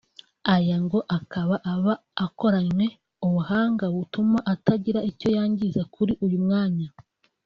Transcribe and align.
aya 0.55 0.77
ngo 0.85 0.99
akaba 1.17 1.55
aba 1.73 1.93
akoranywe 2.25 2.85
ubuhanga 3.25 3.85
butuma 3.95 4.39
atagira 4.53 4.99
icyo 5.11 5.27
yangiza 5.35 5.81
kuri 5.93 6.13
uyu 6.25 6.39
mwanya 6.45 6.87